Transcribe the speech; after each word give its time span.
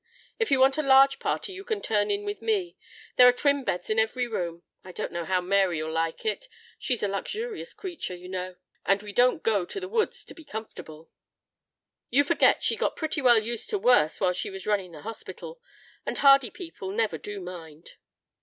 If 0.39 0.49
you 0.49 0.59
want 0.59 0.79
a 0.79 0.81
large 0.81 1.19
party 1.19 1.53
you 1.53 1.63
can 1.63 1.79
turn 1.79 2.09
in 2.09 2.25
with 2.25 2.41
me. 2.41 2.75
There 3.17 3.27
are 3.27 3.31
twin 3.31 3.63
beds 3.63 3.87
in 3.87 3.99
every 3.99 4.25
room. 4.25 4.63
I 4.83 4.91
don't 4.91 5.11
know 5.11 5.25
how 5.25 5.41
Mary'll 5.41 5.91
like 5.91 6.25
it; 6.25 6.47
she's 6.79 7.03
a 7.03 7.07
luxurious 7.07 7.75
creature, 7.75 8.15
you 8.15 8.27
know, 8.27 8.55
and 8.83 9.03
we 9.03 9.13
don't 9.13 9.43
go 9.43 9.63
to 9.63 9.79
the 9.79 9.87
woods 9.87 10.25
to 10.25 10.33
be 10.33 10.43
comfortable" 10.43 11.11
"You 12.09 12.23
forget 12.23 12.63
she 12.63 12.75
got 12.75 12.95
pretty 12.95 13.21
well 13.21 13.37
used 13.37 13.69
to 13.69 13.77
worse 13.77 14.19
while 14.19 14.33
she 14.33 14.49
was 14.49 14.65
running 14.65 14.93
that 14.93 15.01
hospital. 15.03 15.61
And 16.03 16.17
hardy 16.17 16.49
people 16.49 16.89
never 16.89 17.19
do 17.19 17.39
mind." 17.39 17.97